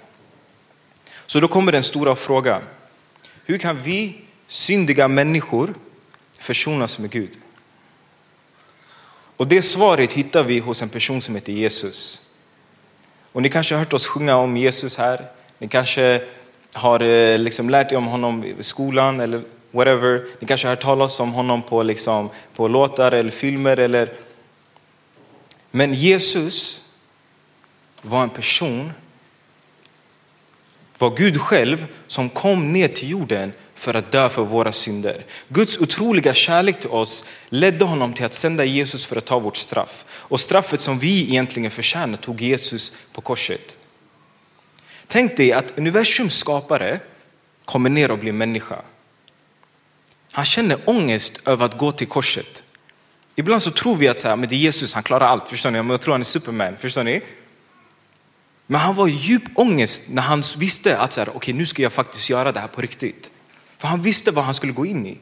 Så 1.26 1.40
då 1.40 1.48
kommer 1.48 1.72
den 1.72 1.84
stora 1.84 2.16
frågan. 2.16 2.62
Hur 3.46 3.58
kan 3.58 3.82
vi 3.82 4.22
syndiga 4.48 5.08
människor 5.08 5.74
försonas 6.40 7.00
med 7.00 7.10
Gud? 7.10 7.32
Och 9.38 9.48
det 9.48 9.62
svaret 9.62 10.12
hittar 10.12 10.44
vi 10.44 10.60
hos 10.60 10.82
en 10.82 10.90
person 10.90 11.22
som 11.22 11.36
heter 11.36 11.54
Jesus. 11.54 12.22
Och 13.32 13.42
ni 13.42 13.50
kanske 13.50 13.76
har 13.76 13.80
hört 13.80 13.94
oss 13.94 14.08
sjunga 14.08 14.36
om 14.36 14.58
Jesus 14.58 14.98
här. 14.98 15.26
Ni 15.58 15.68
kanske 15.68 16.22
har 16.74 17.00
eh, 17.00 17.38
liksom 17.38 17.70
lärt 17.70 17.92
er 17.92 17.96
om 17.96 18.06
honom 18.08 18.44
i 18.44 18.64
skolan 18.64 19.20
eller 19.20 19.42
whatever. 19.72 20.26
Ni 20.40 20.48
kanske 20.48 20.68
har 20.68 20.76
hört 20.76 20.84
talas 20.84 21.20
om 21.20 21.34
honom 21.34 21.62
på, 21.62 21.84
liksom, 21.84 22.30
på 22.56 22.68
låtar 22.68 23.12
eller 23.12 23.32
filmer 23.32 23.80
eller 23.80 24.10
men 25.76 25.94
Jesus 25.94 26.82
var 28.02 28.24
en 28.24 28.30
person, 28.30 28.92
var 30.98 31.18
Gud 31.18 31.42
själv 31.42 31.88
som 32.08 32.30
kom 32.30 32.74
ner 32.74 32.88
till 32.88 33.10
jorden 33.10 33.54
för 33.74 33.94
att 33.94 34.12
dö 34.12 34.30
för 34.30 34.42
våra 34.42 34.72
synder. 34.72 35.26
Guds 35.48 35.78
otroliga 35.78 36.34
kärlek 36.34 36.80
till 36.80 36.90
oss 36.90 37.26
ledde 37.50 37.86
honom 37.86 38.14
till 38.14 38.26
att 38.26 38.34
sända 38.34 38.66
Jesus 38.66 39.06
för 39.06 39.16
att 39.16 39.26
ta 39.26 39.40
vårt 39.40 39.58
straff. 39.58 40.06
Och 40.10 40.40
straffet 40.40 40.80
som 40.80 41.00
vi 41.00 41.22
egentligen 41.22 41.72
förtjänar 41.72 42.18
tog 42.18 42.42
Jesus 42.42 42.94
på 43.12 43.22
korset. 43.22 43.78
Tänk 45.08 45.38
dig 45.38 45.52
att 45.52 45.78
universums 45.78 46.36
skapare 46.36 47.00
kommer 47.66 47.90
ner 47.90 48.12
och 48.12 48.20
blir 48.20 48.32
människa. 48.32 48.82
Han 50.32 50.46
känner 50.46 50.78
ångest 50.86 51.42
över 51.46 51.66
att 51.66 51.78
gå 51.78 51.92
till 51.92 52.08
korset. 52.08 52.65
Ibland 53.36 53.62
så 53.62 53.72
tror 53.72 53.96
vi 53.96 54.08
att 54.08 54.20
så 54.20 54.28
här, 54.28 54.36
men 54.36 54.50
det 54.50 54.56
är 54.56 54.58
Jesus, 54.58 54.94
han 54.94 55.04
klarar 55.04 55.28
allt. 55.28 55.50
Förstår 55.50 55.72
ni? 55.72 55.78
Jag 55.78 56.02
tror 56.02 56.14
han 56.14 56.22
är 56.22 56.26
superman. 56.26 56.78
Förstår 56.78 57.04
ni? 57.04 57.22
Men 58.68 58.82
han 58.82 58.96
var 58.96 59.08
i 59.08 59.12
djup 59.12 59.44
ångest 59.56 60.02
när 60.10 60.22
han 60.22 60.44
visste 60.58 60.98
att 60.98 61.14
så 61.14 61.22
här, 61.22 61.36
okay, 61.36 61.54
nu 61.54 61.66
ska 61.66 61.82
jag 61.82 61.94
faktiskt 61.94 62.30
göra 62.30 62.52
det 62.52 62.60
här 62.60 62.68
på 62.68 62.82
riktigt. 62.82 63.32
För 63.78 63.88
han 63.88 64.02
visste 64.02 64.32
vad 64.32 64.46
han 64.46 64.54
skulle 64.54 64.74
gå 64.74 64.86
in 64.86 65.06
i. 65.06 65.18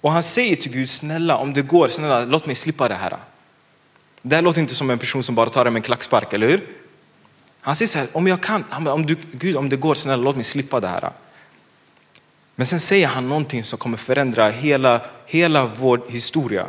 Och 0.00 0.12
han 0.12 0.22
säger 0.22 0.56
till 0.56 0.72
Gud, 0.72 0.90
snälla 0.90 1.36
om 1.36 1.52
det 1.52 1.62
går, 1.62 1.88
snälla 1.88 2.24
låt 2.24 2.46
mig 2.46 2.54
slippa 2.54 2.88
det 2.88 2.94
här. 2.94 3.16
Det 4.22 4.34
här 4.34 4.42
låter 4.42 4.60
inte 4.60 4.74
som 4.74 4.90
en 4.90 4.98
person 4.98 5.22
som 5.22 5.34
bara 5.34 5.50
tar 5.50 5.64
det 5.64 5.70
med 5.70 5.78
en 5.78 5.82
klackspark, 5.82 6.32
eller 6.32 6.48
hur? 6.48 6.66
Han 7.60 7.76
säger 7.76 7.88
så 7.88 7.98
här, 7.98 8.08
om 8.12 8.26
jag 8.26 8.42
kan, 8.42 8.64
om 8.88 9.06
du, 9.06 9.16
Gud 9.32 9.56
om 9.56 9.68
det 9.68 9.76
går, 9.76 9.94
snälla 9.94 10.22
låt 10.22 10.36
mig 10.36 10.44
slippa 10.44 10.80
det 10.80 10.88
här. 10.88 11.10
Men 12.58 12.66
sen 12.66 12.80
säger 12.80 13.06
han 13.06 13.28
någonting 13.28 13.64
som 13.64 13.78
kommer 13.78 13.96
förändra 13.96 14.48
hela, 14.48 15.00
hela 15.26 15.66
vår 15.66 16.02
historia. 16.08 16.68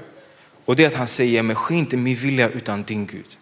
Och 0.65 0.75
det 0.75 0.83
är 0.83 0.87
att 0.87 0.95
han 0.95 1.07
säger, 1.07 1.43
men 1.43 1.55
ske 1.55 1.75
inte 1.75 1.97
min 1.97 2.15
vilja 2.15 2.49
utan 2.49 2.83
din 2.83 3.05
Gud. 3.05 3.37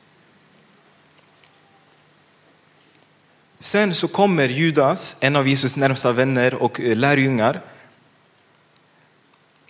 Sen 3.59 3.95
så 3.95 4.07
kommer 4.07 4.49
Judas, 4.49 5.15
en 5.19 5.35
av 5.35 5.47
Jesus 5.47 5.75
närmsta 5.75 6.11
vänner 6.11 6.53
och 6.53 6.79
eh, 6.79 6.95
lärjungar. 6.95 7.61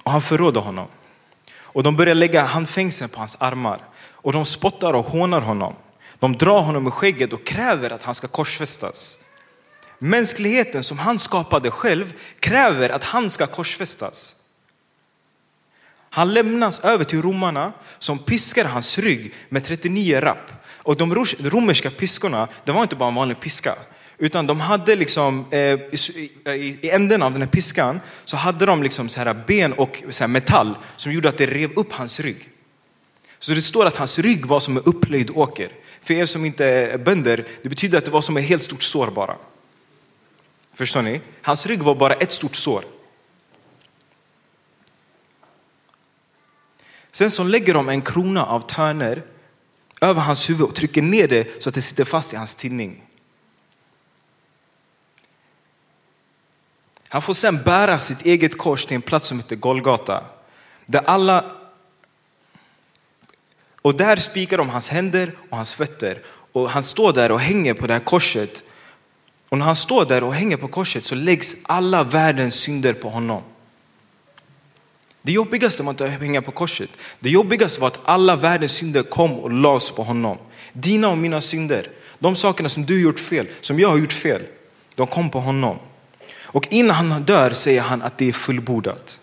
Och 0.03 0.11
han 0.11 0.21
förråder 0.21 0.61
honom. 0.61 0.87
Och 1.59 1.83
de 1.83 1.95
börjar 1.95 2.15
lägga 2.15 2.43
handfängseln 2.43 3.09
på 3.09 3.19
hans 3.19 3.37
armar. 3.39 3.81
Och 3.97 4.33
de 4.33 4.45
spottar 4.45 4.93
och 4.93 5.05
hånar 5.05 5.41
honom. 5.41 5.75
De 6.19 6.37
drar 6.37 6.61
honom 6.61 6.87
i 6.87 6.91
skägget 6.91 7.33
och 7.33 7.45
kräver 7.45 7.89
att 7.89 8.03
han 8.03 8.15
ska 8.15 8.27
korsfästas. 8.27 9.19
Mänskligheten 9.99 10.83
som 10.83 10.99
han 10.99 11.19
skapade 11.19 11.71
själv 11.71 12.13
kräver 12.39 12.89
att 12.89 13.03
han 13.03 13.29
ska 13.29 13.47
korsfästas. 13.47 14.35
Han 16.09 16.33
lämnas 16.33 16.79
över 16.79 17.03
till 17.03 17.21
romarna 17.21 17.73
som 17.99 18.19
piskar 18.19 18.65
hans 18.65 18.97
rygg 18.97 19.33
med 19.49 19.63
39 19.63 20.19
rapp. 20.21 20.51
Och 20.67 20.95
de 20.97 21.15
romerska 21.39 21.89
piskorna, 21.89 22.47
det 22.63 22.71
var 22.71 22.81
inte 22.81 22.95
bara 22.95 23.09
en 23.09 23.15
vanlig 23.15 23.39
piska. 23.39 23.75
Utan 24.17 24.47
de 24.47 24.59
hade 24.59 24.95
liksom, 24.95 25.45
eh, 25.51 25.59
i, 25.59 26.89
änden 26.91 27.21
av 27.21 27.31
den 27.31 27.41
här 27.41 27.49
piskan 27.49 27.99
så 28.25 28.37
hade 28.37 28.65
de 28.65 28.83
liksom 28.83 29.09
så 29.09 29.19
här 29.19 29.33
ben 29.47 29.73
och 29.73 30.03
så 30.09 30.23
här 30.23 30.27
metall 30.27 30.77
som 30.95 31.11
gjorde 31.11 31.29
att 31.29 31.37
det 31.37 31.45
rev 31.45 31.71
upp 31.75 31.93
hans 31.93 32.19
rygg. 32.19 32.49
Så 33.39 33.53
det 33.53 33.61
står 33.61 33.85
att 33.85 33.95
hans 33.95 34.19
rygg 34.19 34.45
var 34.45 34.59
som 34.59 34.77
en 34.77 34.83
upplöjd 34.83 35.31
åker. 35.33 35.69
För 36.01 36.13
er 36.13 36.25
som 36.25 36.45
inte 36.45 36.65
är 36.65 36.97
bönder, 36.97 37.47
det 37.63 37.69
betyder 37.69 37.97
att 37.97 38.05
det 38.05 38.11
var 38.11 38.21
som 38.21 38.37
ett 38.37 38.43
helt 38.43 38.63
stort 38.63 38.83
sår 38.83 39.07
bara. 39.07 39.35
Förstår 40.75 41.01
ni? 41.01 41.21
Hans 41.41 41.65
rygg 41.65 41.81
var 41.81 41.95
bara 41.95 42.13
ett 42.13 42.31
stort 42.31 42.55
sår. 42.55 42.85
Sen 47.11 47.31
så 47.31 47.43
lägger 47.43 47.73
de 47.73 47.89
en 47.89 48.01
krona 48.01 48.45
av 48.45 48.59
törner 48.59 49.23
över 50.01 50.21
hans 50.21 50.49
huvud 50.49 50.61
och 50.61 50.75
trycker 50.75 51.01
ner 51.01 51.27
det 51.27 51.63
så 51.63 51.69
att 51.69 51.75
det 51.75 51.81
sitter 51.81 52.05
fast 52.05 52.33
i 52.33 52.35
hans 52.35 52.55
tinning. 52.55 53.03
Han 57.09 57.21
får 57.21 57.33
sen 57.33 57.63
bära 57.63 57.99
sitt 57.99 58.21
eget 58.25 58.57
kors 58.57 58.85
till 58.85 58.95
en 58.95 59.01
plats 59.01 59.25
som 59.25 59.39
heter 59.39 59.55
Golgata. 59.55 60.25
Där 60.85 61.01
alla... 61.05 61.55
Och 63.81 63.97
där 63.97 64.15
spikar 64.15 64.57
de 64.57 64.69
hans 64.69 64.89
händer 64.89 65.31
och 65.49 65.57
hans 65.57 65.73
fötter. 65.73 66.23
Och 66.51 66.69
han 66.69 66.83
står 66.83 67.13
där 67.13 67.31
och 67.31 67.39
hänger 67.39 67.73
på 67.73 67.87
det 67.87 67.93
här 67.93 67.99
korset. 67.99 68.63
Och 69.55 69.59
när 69.59 69.65
han 69.65 69.75
står 69.75 70.05
där 70.05 70.23
och 70.23 70.33
hänger 70.33 70.57
på 70.57 70.67
korset 70.67 71.03
så 71.03 71.15
läggs 71.15 71.55
alla 71.63 72.03
världens 72.03 72.55
synder 72.55 72.93
på 72.93 73.09
honom. 73.09 73.43
Det 75.21 75.31
jobbigaste 75.31 75.83
var 75.83 75.89
inte 75.89 76.05
att 76.05 76.11
hänga 76.11 76.41
på 76.41 76.51
korset. 76.51 76.89
Det 77.19 77.29
jobbigaste 77.29 77.81
var 77.81 77.87
att 77.87 77.99
alla 78.03 78.35
världens 78.35 78.71
synder 78.71 79.03
kom 79.03 79.31
och 79.31 79.51
lades 79.51 79.91
på 79.91 80.03
honom. 80.03 80.37
Dina 80.73 81.09
och 81.09 81.17
mina 81.17 81.41
synder, 81.41 81.89
de 82.19 82.35
sakerna 82.35 82.69
som 82.69 82.85
du 82.85 83.01
gjort 83.01 83.19
fel, 83.19 83.47
som 83.61 83.79
jag 83.79 83.89
har 83.89 83.97
gjort 83.97 84.13
fel, 84.13 84.41
de 84.95 85.07
kom 85.07 85.29
på 85.29 85.39
honom. 85.39 85.79
Och 86.41 86.67
innan 86.71 86.95
han 86.95 87.23
dör 87.23 87.51
säger 87.53 87.81
han 87.81 88.01
att 88.01 88.17
det 88.17 88.29
är 88.29 88.33
fullbordat. 88.33 89.19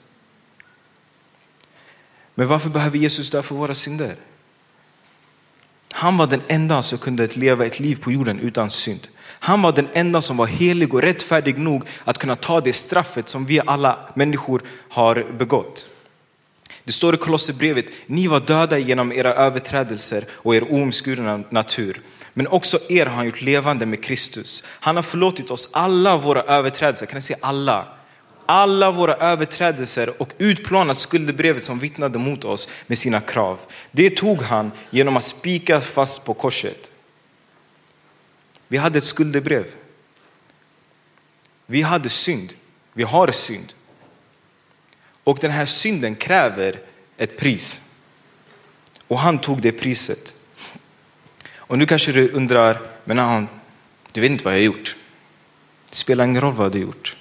Men 2.35 2.49
varför 2.49 2.69
behöver 2.69 2.99
Jesus 2.99 3.31
dö 3.31 3.43
för 3.43 3.55
våra 3.55 3.75
synder? 3.75 4.17
Han 5.93 6.17
var 6.17 6.27
den 6.27 6.43
enda 6.49 6.83
som 6.83 6.99
kunde 6.99 7.27
leva 7.27 7.67
ett 7.67 7.81
liv 7.81 8.01
på 8.01 8.13
jorden 8.13 8.39
utan 8.39 8.71
synd. 8.71 9.09
Han 9.25 9.63
var 9.63 9.73
den 9.73 9.89
enda 9.93 10.21
som 10.21 10.37
var 10.37 10.47
helig 10.47 10.95
och 10.95 11.03
rättfärdig 11.03 11.59
nog 11.59 11.85
att 12.05 12.19
kunna 12.19 12.37
ta 12.37 12.61
det 12.61 12.73
straffet 12.73 13.29
som 13.29 13.47
vi 13.47 13.61
alla 13.67 13.99
människor 14.15 14.63
har 14.89 15.27
begått. 15.39 15.87
Det 16.85 16.93
står 16.93 17.15
i 17.15 17.19
Kolosserbrevet, 17.19 17.87
ni 18.07 18.27
var 18.27 18.41
döda 18.41 18.79
genom 18.79 19.13
era 19.13 19.35
överträdelser 19.35 20.25
och 20.33 20.55
er 20.55 20.63
oomskurna 20.63 21.41
natur. 21.51 22.01
Men 22.35 22.47
också 22.47 22.79
er 22.89 23.07
har 23.07 23.17
han 23.17 23.27
gjort 23.27 23.41
levande 23.41 23.87
med 23.87 24.05
Kristus. 24.05 24.65
Han 24.67 24.97
har 24.97 25.03
förlåtit 25.03 25.51
oss 25.51 25.69
alla 25.73 26.17
våra 26.17 26.43
överträdelser, 26.43 27.07
kan 27.07 27.17
ni 27.17 27.23
säga 27.23 27.39
alla? 27.43 27.87
Alla 28.47 28.91
våra 28.91 29.15
överträdelser 29.15 30.23
och 30.23 30.33
utplånat 30.39 30.99
skuldebrevet 30.99 31.63
som 31.63 31.79
vittnade 31.79 32.19
mot 32.19 32.45
oss 32.45 32.69
med 32.87 32.99
sina 32.99 33.21
krav. 33.21 33.59
Det 33.91 34.11
tog 34.11 34.43
han 34.43 34.71
genom 34.91 35.17
att 35.17 35.25
spika 35.25 35.81
fast 35.81 36.27
på 36.27 36.35
korset. 36.35 36.92
Vi 38.73 38.79
hade 38.79 38.99
ett 38.99 39.05
skuldebrev. 39.05 39.67
Vi 41.67 41.83
hade 41.83 42.09
synd. 42.09 42.55
Vi 42.93 43.03
har 43.03 43.31
synd. 43.31 43.75
Och 45.25 45.39
den 45.41 45.51
här 45.51 45.67
synden 45.67 46.15
kräver 46.15 46.81
ett 47.17 47.37
pris. 47.37 47.83
Och 49.09 49.19
han 49.19 49.39
tog 49.39 49.63
det 49.63 49.73
priset. 49.73 50.35
Och 51.57 51.79
nu 51.79 51.87
kanske 51.87 52.13
du 52.13 52.29
undrar, 52.29 52.83
men 53.05 53.19
han, 53.19 53.49
du 54.13 54.21
vet 54.21 54.31
inte 54.31 54.45
vad 54.45 54.53
jag 54.53 54.59
har 54.59 54.65
gjort. 54.65 54.97
Det 55.91 55.97
spelar 55.97 56.25
ingen 56.25 56.41
roll 56.41 56.55
vad 56.55 56.73
du 56.73 56.79
har 56.79 56.87
gjort. 56.87 57.17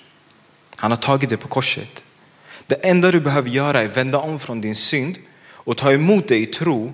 Han 0.75 0.91
har 0.91 0.98
tagit 0.98 1.29
det 1.29 1.38
på 1.38 1.48
korset. 1.48 2.03
Det 2.67 2.75
enda 2.75 3.12
du 3.12 3.20
behöver 3.20 3.50
göra 3.50 3.81
är 3.81 3.88
vända 3.88 4.17
om 4.17 4.39
från 4.39 4.62
din 4.62 4.75
synd 4.75 5.17
och 5.50 5.77
ta 5.77 5.91
emot 5.93 6.27
det 6.27 6.38
i 6.38 6.46
tro. 6.46 6.93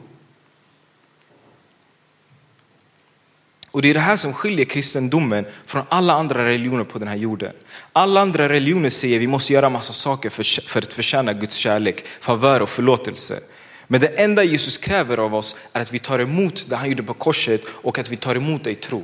Och 3.71 3.81
det 3.81 3.89
är 3.89 3.93
det 3.93 3.99
här 3.99 4.17
som 4.17 4.33
skiljer 4.33 4.65
kristendomen 4.65 5.45
från 5.65 5.83
alla 5.89 6.13
andra 6.13 6.45
religioner 6.45 6.83
på 6.83 6.99
den 6.99 7.07
här 7.07 7.15
jorden. 7.15 7.53
Alla 7.93 8.21
andra 8.21 8.49
religioner 8.49 8.89
säger 8.89 9.15
att 9.15 9.21
vi 9.21 9.27
måste 9.27 9.53
göra 9.53 9.69
massa 9.69 9.93
saker 9.93 10.29
för, 10.29 10.67
för 10.67 10.81
att 10.81 10.93
förtjäna 10.93 11.33
Guds 11.33 11.55
kärlek, 11.55 12.05
favör 12.21 12.61
och 12.61 12.69
förlåtelse. 12.69 13.39
Men 13.87 14.01
det 14.01 14.07
enda 14.07 14.43
Jesus 14.43 14.77
kräver 14.77 15.17
av 15.17 15.35
oss 15.35 15.55
är 15.73 15.81
att 15.81 15.93
vi 15.93 15.99
tar 15.99 16.19
emot 16.19 16.65
det 16.69 16.75
han 16.75 16.89
gjorde 16.89 17.03
på 17.03 17.13
korset 17.13 17.61
och 17.67 17.99
att 17.99 18.09
vi 18.09 18.15
tar 18.15 18.35
emot 18.35 18.63
det 18.63 18.71
i 18.71 18.75
tro. 18.75 19.03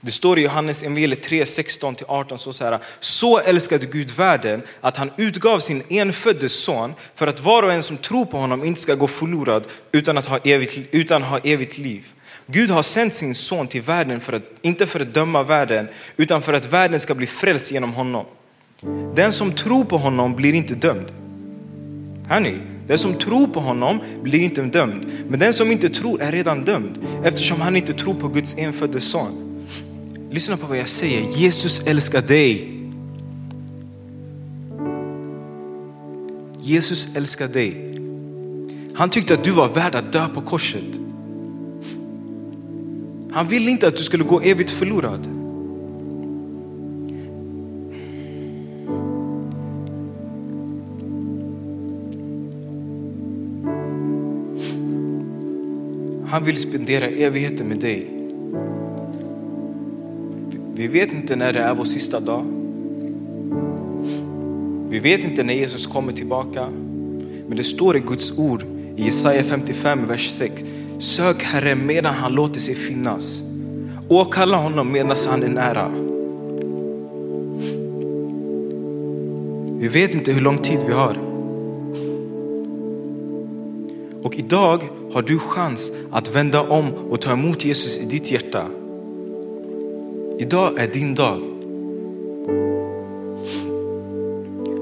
Det 0.00 0.10
står 0.10 0.38
i 0.38 0.42
Johannes 0.42 0.82
evangeliet 0.82 1.22
3, 1.22 1.44
16-18 1.44 2.36
så, 2.36 2.52
så 2.52 2.64
här. 2.64 2.78
Så 3.00 3.38
älskade 3.38 3.86
Gud 3.86 4.10
världen 4.10 4.62
att 4.80 4.96
han 4.96 5.10
utgav 5.16 5.58
sin 5.58 5.82
enfödde 5.88 6.48
son 6.48 6.94
för 7.14 7.26
att 7.26 7.40
var 7.40 7.62
och 7.62 7.72
en 7.72 7.82
som 7.82 7.96
tror 7.96 8.24
på 8.24 8.36
honom 8.36 8.64
inte 8.64 8.80
ska 8.80 8.94
gå 8.94 9.06
förlorad 9.06 9.66
utan 9.92 10.18
att 10.18 10.26
ha 10.26 10.38
evigt, 10.38 10.78
utan 10.90 11.22
ha 11.22 11.38
evigt 11.38 11.78
liv. 11.78 12.06
Gud 12.46 12.70
har 12.70 12.82
sänt 12.82 13.14
sin 13.14 13.34
son 13.34 13.66
till 13.66 13.82
världen, 13.82 14.20
för 14.20 14.32
att, 14.32 14.42
inte 14.62 14.86
för 14.86 15.00
att 15.00 15.14
döma 15.14 15.42
världen, 15.42 15.88
utan 16.16 16.42
för 16.42 16.52
att 16.52 16.72
världen 16.72 17.00
ska 17.00 17.14
bli 17.14 17.26
frälst 17.26 17.72
genom 17.72 17.92
honom. 17.92 18.24
Den 19.14 19.32
som 19.32 19.52
tror 19.52 19.84
på 19.84 19.98
honom 19.98 20.34
blir 20.34 20.54
inte 20.54 20.74
dömd. 20.74 21.12
Hör 22.28 22.40
ni? 22.40 22.56
Den 22.86 22.98
som 22.98 23.14
tror 23.14 23.46
på 23.46 23.60
honom 23.60 24.00
blir 24.22 24.40
inte 24.40 24.62
dömd. 24.62 25.12
Men 25.28 25.40
den 25.40 25.54
som 25.54 25.72
inte 25.72 25.88
tror 25.88 26.22
är 26.22 26.32
redan 26.32 26.64
dömd 26.64 26.98
eftersom 27.24 27.60
han 27.60 27.76
inte 27.76 27.92
tror 27.92 28.14
på 28.14 28.28
Guds 28.28 28.58
enfödde 28.58 29.00
son. 29.00 29.47
Lyssna 30.30 30.56
på 30.56 30.66
vad 30.66 30.78
jag 30.78 30.88
säger. 30.88 31.22
Jesus 31.22 31.86
älskar 31.86 32.22
dig. 32.22 32.74
Jesus 36.60 37.16
älskar 37.16 37.48
dig. 37.48 38.00
Han 38.94 39.10
tyckte 39.10 39.34
att 39.34 39.44
du 39.44 39.50
var 39.50 39.68
värd 39.68 39.94
att 39.94 40.12
dö 40.12 40.28
på 40.28 40.40
korset. 40.40 41.00
Han 43.32 43.46
ville 43.46 43.70
inte 43.70 43.88
att 43.88 43.96
du 43.96 44.02
skulle 44.02 44.24
gå 44.24 44.40
evigt 44.40 44.70
förlorad. 44.70 45.28
Han 56.30 56.44
vill 56.44 56.56
spendera 56.56 57.06
evigheten 57.06 57.68
med 57.68 57.78
dig. 57.78 58.17
Vi 60.78 60.86
vet 60.86 61.12
inte 61.12 61.36
när 61.36 61.52
det 61.52 61.60
är 61.60 61.74
vår 61.74 61.84
sista 61.84 62.20
dag. 62.20 62.44
Vi 64.88 64.98
vet 64.98 65.24
inte 65.24 65.42
när 65.42 65.54
Jesus 65.54 65.86
kommer 65.86 66.12
tillbaka. 66.12 66.68
Men 67.46 67.56
det 67.56 67.64
står 67.64 67.96
i 67.96 68.00
Guds 68.00 68.38
ord 68.38 68.64
i 68.96 69.04
Jesaja 69.04 69.44
55, 69.44 70.06
vers 70.06 70.30
6. 70.30 70.64
Sök 70.98 71.42
Herren 71.42 71.86
medan 71.86 72.14
han 72.14 72.32
låter 72.32 72.60
sig 72.60 72.74
finnas. 72.74 73.42
Åkalla 74.08 74.56
honom 74.56 74.92
medan 74.92 75.16
han 75.28 75.42
är 75.42 75.48
nära. 75.48 75.88
Vi 79.80 79.88
vet 79.88 80.14
inte 80.14 80.32
hur 80.32 80.40
lång 80.40 80.58
tid 80.58 80.78
vi 80.86 80.92
har. 80.92 81.18
Och 84.22 84.34
idag 84.34 84.88
har 85.12 85.22
du 85.22 85.38
chans 85.38 85.92
att 86.10 86.34
vända 86.34 86.60
om 86.60 86.92
och 87.10 87.20
ta 87.20 87.32
emot 87.32 87.64
Jesus 87.64 87.98
i 87.98 88.04
ditt 88.04 88.30
hjärta. 88.30 88.66
Idag 90.40 90.78
är 90.78 90.86
din 90.86 91.14
dag. 91.14 91.40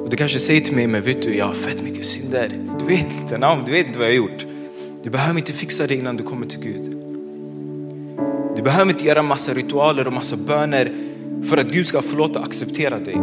Och 0.05 0.11
du 0.11 0.17
kanske 0.17 0.39
säger 0.39 0.61
till 0.61 0.75
mig, 0.75 0.87
men 0.87 1.03
vet 1.03 1.23
du, 1.23 1.37
jag 1.37 1.47
har 1.47 1.55
fett 1.55 1.83
mycket 1.83 2.07
synder. 2.07 2.51
Du 2.79 2.85
vet 2.85 3.21
inte, 3.21 3.39
namn, 3.39 3.63
du 3.67 3.73
vet 3.73 3.87
inte 3.87 3.99
vad 3.99 4.09
jag 4.09 4.13
har 4.13 4.17
gjort. 4.17 4.47
Du 5.03 5.11
behöver 5.11 5.39
inte 5.39 5.53
fixa 5.53 5.87
det 5.87 5.95
innan 5.95 6.17
du 6.17 6.23
kommer 6.23 6.47
till 6.47 6.61
Gud. 6.61 6.97
Du 8.57 8.63
behöver 8.63 8.91
inte 8.91 9.05
göra 9.05 9.23
massa 9.23 9.55
ritualer 9.55 10.07
och 10.07 10.13
massa 10.13 10.37
böner 10.37 10.93
för 11.45 11.57
att 11.57 11.67
Gud 11.67 11.87
ska 11.87 12.03
förlåta 12.03 12.39
och 12.39 12.45
acceptera 12.45 12.99
dig. 12.99 13.17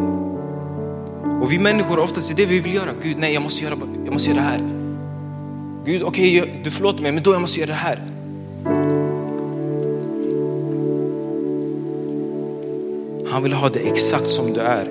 Och 1.41 1.51
vi 1.51 1.59
människor 1.59 1.99
oftast 1.99 2.31
är 2.31 2.35
det 2.35 2.45
vi 2.45 2.59
vill 2.59 2.73
göra. 2.73 2.91
Gud, 3.03 3.17
nej 3.19 3.33
jag 3.33 3.43
måste 3.43 3.63
göra, 3.63 3.77
jag 4.05 4.13
måste 4.13 4.29
göra 4.29 4.39
det 4.39 4.47
här. 4.47 4.61
Gud, 5.85 6.03
okej 6.03 6.41
okay, 6.41 6.53
du 6.63 6.71
förlåter 6.71 7.03
mig, 7.03 7.11
men 7.11 7.23
då 7.23 7.33
jag 7.33 7.41
måste 7.41 7.59
göra 7.59 7.69
det 7.69 7.75
här. 7.75 8.12
Han 13.33 13.43
vill 13.43 13.53
ha 13.53 13.69
dig 13.69 13.87
exakt 13.87 14.31
som 14.31 14.53
du 14.53 14.59
är. 14.59 14.87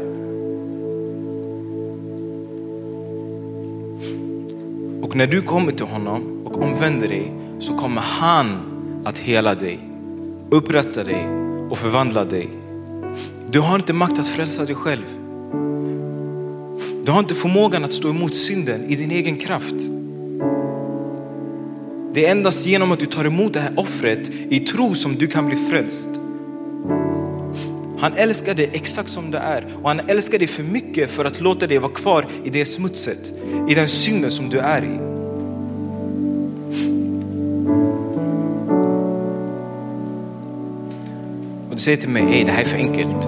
Och 5.03 5.17
när 5.17 5.27
du 5.27 5.43
kommer 5.43 5.73
till 5.73 5.87
honom 5.87 6.47
och 6.47 6.63
omvänder 6.63 7.09
dig 7.09 7.33
så 7.59 7.77
kommer 7.77 8.01
han 8.01 8.57
att 9.05 9.19
hela 9.19 9.55
dig, 9.55 9.79
upprätta 10.51 11.05
dig 11.05 11.27
och 11.71 11.79
förvandla 11.79 12.25
dig. 12.25 12.49
Du 13.51 13.61
har 13.61 13.77
inte 13.77 13.93
makt 13.93 14.19
att 14.19 14.29
frälsa 14.29 14.65
dig 14.65 14.75
själv. 14.75 15.07
Du 17.05 17.13
har 17.13 17.19
inte 17.19 17.35
förmågan 17.35 17.85
att 17.85 17.93
stå 17.93 18.11
emot 18.11 18.35
synden 18.35 18.85
i 18.85 18.97
din 18.97 19.11
egen 19.11 19.37
kraft. 19.37 19.77
Det 22.13 22.27
är 22.27 22.31
endast 22.31 22.67
genom 22.67 22.93
att 22.93 23.01
du 23.01 23.07
tar 23.07 23.25
emot 23.25 23.53
det 23.53 23.61
här 23.61 23.79
offret 23.79 24.31
i 24.51 24.61
tro 24.61 24.95
som 24.95 25.17
du 25.17 25.27
kan 25.27 25.47
bli 25.47 25.57
frälst. 25.57 26.22
Han 28.03 28.13
älskar 28.17 28.55
dig 28.55 28.71
exakt 28.73 29.09
som 29.09 29.31
du 29.31 29.39
är 29.39 29.67
och 29.83 29.89
han 29.89 30.01
älskar 30.01 30.39
dig 30.39 30.49
för 30.49 30.63
mycket 30.63 31.11
för 31.11 31.25
att 31.25 31.41
låta 31.41 31.67
dig 31.67 31.79
vara 31.79 31.93
kvar 31.93 32.27
i 32.45 32.51
det 32.51 32.65
smutset, 32.65 33.33
i 33.69 33.75
den 33.75 33.89
synden 33.89 34.31
som 34.31 34.49
du 34.49 34.59
är 34.59 34.85
i. 34.85 34.99
Och 41.69 41.77
du 41.77 41.79
säger 41.79 41.97
till 41.97 42.09
mig, 42.09 42.23
hej 42.23 42.45
det 42.45 42.53
här 42.53 42.63
är 42.63 42.67
för 42.67 42.77
enkelt. 42.77 43.23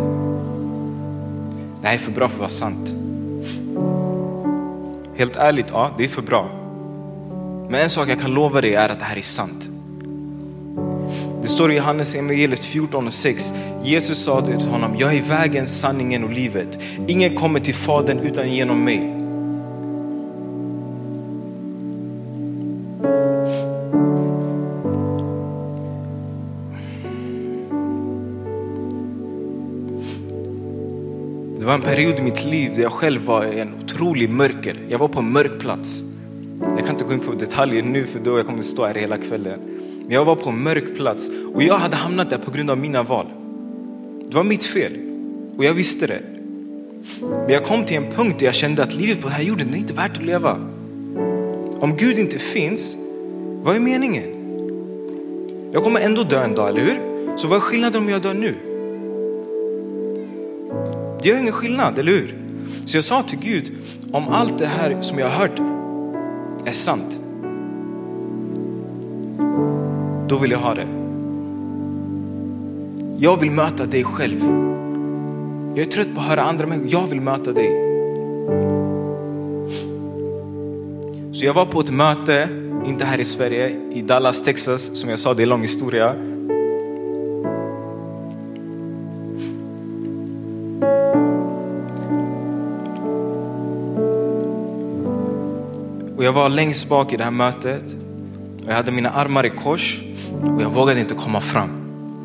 Det 1.83 1.89
här 1.89 1.95
är 1.95 1.99
för 1.99 2.13
bra 2.13 2.29
för 2.29 2.35
att 2.35 2.41
vara 2.41 2.49
sant. 2.49 2.95
Helt 5.17 5.37
ärligt, 5.37 5.67
ja 5.69 5.95
det 5.99 6.05
är 6.05 6.09
för 6.09 6.23
bra. 6.23 6.51
Men 7.71 7.81
en 7.81 7.91
sak 7.91 8.09
jag 8.09 8.21
kan 8.21 8.35
lova 8.35 8.61
dig 8.61 8.75
är 8.75 8.89
att 8.89 8.99
det 8.99 9.05
här 9.05 9.17
är 9.17 9.23
sant. 9.23 9.71
Det 11.45 11.51
står 11.51 11.73
i 11.73 11.77
Johannes 11.77 12.15
evangeliet 12.15 12.65
14 12.65 13.07
och 13.07 13.13
6. 13.13 13.55
Jesus 13.83 14.25
sa 14.25 14.43
till 14.47 14.69
honom, 14.69 14.97
jag 14.99 15.15
är 15.15 15.23
vägen, 15.23 15.67
sanningen 15.67 16.25
och 16.25 16.33
livet. 16.33 16.79
Ingen 17.07 17.35
kommer 17.35 17.61
till 17.61 17.75
Fadern 17.75 18.19
utan 18.19 18.53
genom 18.53 18.85
mig. 18.85 18.99
Det 31.59 31.65
var 31.65 31.75
en 31.75 31.83
period 31.83 32.19
i 32.19 32.23
mitt 32.23 32.45
liv 32.45 32.73
där 32.75 32.83
jag 32.83 32.93
själv 32.93 33.25
var 33.25 33.45
i 33.45 33.61
en 33.61 33.75
otrolig 33.85 34.31
mörker. 34.31 34.77
Jag 34.89 34.99
var 34.99 35.09
på 35.09 35.19
en 35.19 35.33
mörk 35.33 35.61
plats. 35.61 36.03
Jag 36.61 36.87
kan 36.87 36.91
inte 36.91 37.05
gå 37.05 37.13
in 37.13 37.21
på 37.21 37.33
detaljer 37.33 37.83
nu 37.83 38.05
för 38.07 38.19
då 38.19 38.39
jag 38.39 38.47
kommer 38.47 38.63
stå 38.63 38.87
här 38.87 38.95
hela 38.95 39.19
kvällen. 39.19 39.74
Men 40.07 40.15
jag 40.15 40.25
var 40.25 40.37
på 40.37 40.51
en 40.51 40.63
mörk 40.63 40.97
plats 40.97 41.31
och 41.55 41.63
jag 41.63 41.79
hade 41.79 41.97
hamnat 41.97 42.31
där 42.31 42.39
på 42.39 42.51
grund 42.51 42.71
av 42.71 42.79
mina 42.79 43.03
val. 43.03 43.27
Det 44.29 44.37
var 44.37 44.45
mitt 44.45 44.65
fel 44.65 44.93
och 45.57 45.65
jag 45.65 45.75
visste 45.75 46.07
det. 46.07 46.21
Men 47.21 47.51
jag 47.51 47.65
kom 47.65 47.85
till 47.85 47.97
en 47.97 48.13
punkt 48.13 48.39
där 48.39 48.47
jag 48.47 48.55
kände 48.55 48.83
att 48.83 48.95
livet 48.95 49.21
på 49.21 49.29
den 49.29 49.37
här 49.37 49.45
jorden 49.45 49.75
är 49.75 49.79
inte 49.79 49.95
värt 49.95 50.17
att 50.17 50.25
leva. 50.25 50.53
Om 51.81 51.97
Gud 51.97 52.19
inte 52.19 52.39
finns, 52.39 52.97
vad 53.63 53.77
är 53.77 53.81
meningen? 53.81 54.25
Jag 55.73 55.85
kommer 55.85 56.01
ändå 56.01 56.23
dö 56.23 56.45
en 56.45 56.55
dag, 56.55 56.69
eller 56.69 56.81
hur? 56.81 57.01
Så 57.37 57.49
vad 57.49 57.57
är 57.57 57.61
skillnaden 57.61 58.03
om 58.03 58.09
jag 58.09 58.23
dör 58.23 58.35
nu? 58.35 58.55
Det 61.23 61.29
gör 61.29 61.39
ingen 61.39 61.53
skillnad, 61.53 61.99
eller 61.99 62.13
hur? 62.13 62.35
Så 62.85 62.97
jag 62.97 63.05
sa 63.05 63.23
till 63.23 63.39
Gud, 63.39 63.73
om 64.13 64.29
allt 64.29 64.59
det 64.59 64.67
här 64.67 65.01
som 65.01 65.19
jag 65.19 65.29
har 65.29 65.39
hört 65.39 65.59
är 66.65 66.73
sant, 66.73 67.21
då 70.35 70.41
vill 70.41 70.51
jag 70.51 70.59
ha 70.59 70.75
det. 70.75 70.87
Jag 73.19 73.41
vill 73.41 73.51
möta 73.51 73.87
dig 73.87 74.05
själv. 74.05 74.41
Jag 75.75 75.87
är 75.87 75.91
trött 75.91 76.15
på 76.15 76.21
att 76.21 76.27
höra 76.27 76.43
andra 76.43 76.67
människor, 76.67 76.93
jag 76.93 77.07
vill 77.07 77.21
möta 77.21 77.53
dig. 77.53 77.71
Så 81.33 81.45
jag 81.45 81.55
var 81.55 81.67
på 81.67 81.81
ett 81.81 81.91
möte, 81.91 82.49
inte 82.87 83.05
här 83.05 83.21
i 83.21 83.25
Sverige, 83.25 83.69
i 83.93 84.03
Dallas, 84.03 84.43
Texas. 84.43 85.01
Som 85.01 85.11
jag 85.11 85.19
sa, 85.19 85.35
det 85.35 85.43
är 85.43 85.45
en 85.45 85.49
lång 85.49 85.63
historia. 85.63 86.15
Och 96.17 96.25
jag 96.25 96.33
var 96.33 96.49
längst 96.49 96.89
bak 96.89 97.13
i 97.13 97.17
det 97.17 97.25
här 97.25 97.31
mötet. 97.31 97.97
Och 98.65 98.71
jag 98.71 98.75
hade 98.75 98.91
mina 98.93 99.11
armar 99.11 99.47
i 99.47 99.51
kors 99.51 100.04
och 100.57 100.63
jag 100.63 100.71
vågade 100.71 101.01
inte 101.01 101.15
komma 101.15 101.41
fram. 101.41 101.71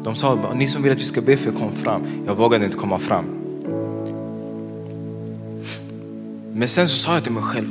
De 0.03 0.15
sa, 0.15 0.53
ni 0.55 0.67
som 0.67 0.83
vill 0.83 0.91
att 0.91 0.99
vi 0.99 1.03
ska 1.03 1.21
be 1.21 1.37
för 1.37 1.51
kom 1.51 1.71
fram. 1.71 2.01
Jag 2.25 2.35
vågade 2.35 2.65
inte 2.65 2.77
komma 2.77 2.99
fram. 2.99 3.25
Men 6.53 6.67
sen 6.67 6.87
så 6.87 6.95
sa 6.95 7.13
jag 7.13 7.23
till 7.23 7.31
mig 7.31 7.43
själv, 7.43 7.67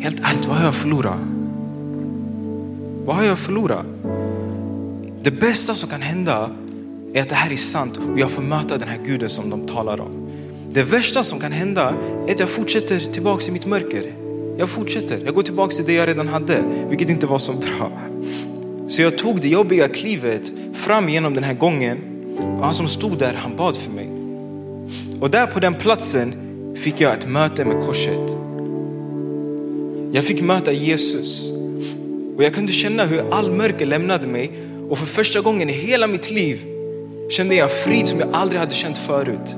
helt 0.00 0.20
ärligt, 0.20 0.46
vad 0.46 0.56
har 0.56 0.64
jag 0.64 0.74
förlorat? 0.74 1.20
Vad 3.04 3.16
har 3.16 3.24
jag 3.24 3.38
förlorat? 3.38 3.86
Det 5.22 5.30
bästa 5.30 5.74
som 5.74 5.90
kan 5.90 6.02
hända 6.02 6.50
är 7.14 7.22
att 7.22 7.28
det 7.28 7.34
här 7.34 7.52
är 7.52 7.56
sant 7.56 7.96
och 7.96 8.18
jag 8.18 8.30
får 8.30 8.42
möta 8.42 8.78
den 8.78 8.88
här 8.88 8.98
guden 9.04 9.30
som 9.30 9.50
de 9.50 9.66
talar 9.66 10.00
om. 10.00 10.28
Det 10.70 10.82
värsta 10.82 11.22
som 11.22 11.40
kan 11.40 11.52
hända 11.52 11.94
är 12.26 12.32
att 12.32 12.40
jag 12.40 12.48
fortsätter 12.48 13.00
tillbaka 13.00 13.44
i 13.48 13.50
mitt 13.50 13.66
mörker. 13.66 14.14
Jag 14.58 14.68
fortsätter, 14.68 15.20
jag 15.24 15.34
går 15.34 15.42
tillbaka 15.42 15.74
till 15.74 15.84
det 15.84 15.92
jag 15.92 16.08
redan 16.08 16.28
hade, 16.28 16.62
vilket 16.88 17.10
inte 17.10 17.26
var 17.26 17.38
så 17.38 17.52
bra. 17.52 17.90
Så 18.88 19.02
jag 19.02 19.18
tog 19.18 19.40
det 19.40 19.48
jobbiga 19.48 19.88
klivet 19.88 20.52
fram 20.74 21.08
genom 21.08 21.34
den 21.34 21.44
här 21.44 21.54
gången 21.54 21.98
och 22.58 22.64
han 22.64 22.74
som 22.74 22.88
stod 22.88 23.18
där, 23.18 23.34
han 23.34 23.56
bad 23.56 23.76
för 23.76 23.90
mig. 23.90 24.08
Och 25.20 25.30
där 25.30 25.46
på 25.46 25.60
den 25.60 25.74
platsen 25.74 26.34
fick 26.76 27.00
jag 27.00 27.12
ett 27.12 27.28
möte 27.28 27.64
med 27.64 27.80
korset. 27.86 28.36
Jag 30.12 30.24
fick 30.24 30.42
möta 30.42 30.72
Jesus 30.72 31.50
och 32.36 32.44
jag 32.44 32.54
kunde 32.54 32.72
känna 32.72 33.04
hur 33.04 33.34
all 33.34 33.50
mörker 33.50 33.86
lämnade 33.86 34.26
mig 34.26 34.50
och 34.88 34.98
för 34.98 35.06
första 35.06 35.40
gången 35.40 35.70
i 35.70 35.72
hela 35.72 36.06
mitt 36.06 36.30
liv 36.30 36.66
kände 37.30 37.54
jag 37.54 37.70
frid 37.70 38.08
som 38.08 38.20
jag 38.20 38.28
aldrig 38.32 38.60
hade 38.60 38.74
känt 38.74 38.98
förut. 38.98 39.56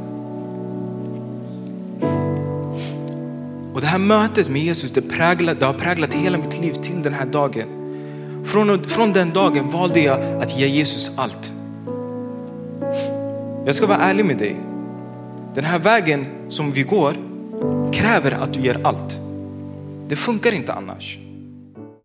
Och 3.74 3.80
det 3.80 3.86
här 3.86 3.98
mötet 3.98 4.48
med 4.48 4.62
Jesus, 4.62 4.90
det, 4.90 5.02
präglade, 5.02 5.60
det 5.60 5.66
har 5.66 5.74
präglat 5.74 6.14
hela 6.14 6.38
mitt 6.38 6.60
liv 6.60 6.72
till 6.72 7.02
den 7.02 7.14
här 7.14 7.26
dagen. 7.26 7.79
Från, 8.50 8.84
från 8.84 9.12
den 9.12 9.32
dagen 9.32 9.70
valde 9.70 10.00
jag 10.00 10.42
att 10.42 10.58
ge 10.58 10.66
Jesus 10.66 11.10
allt. 11.16 11.52
Jag 13.64 13.74
ska 13.74 13.86
vara 13.86 13.98
ärlig 13.98 14.24
med 14.24 14.38
dig. 14.38 14.56
Den 15.54 15.64
här 15.64 15.78
vägen 15.78 16.26
som 16.48 16.70
vi 16.70 16.82
går 16.82 17.14
kräver 17.92 18.32
att 18.32 18.54
du 18.54 18.60
ger 18.60 18.86
allt. 18.86 19.18
Det 20.08 20.16
funkar 20.16 20.52
inte 20.52 20.72
annars. 20.72 21.18